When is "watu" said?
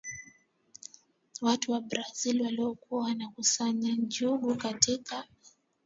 1.41-1.71